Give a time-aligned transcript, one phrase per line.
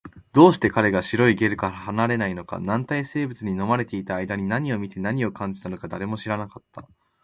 [0.33, 6.87] どうして彼が白いゲルから離れないのか、軟体生物に飲まれていた間に何を見て、何を感じたのか、誰も知らなかった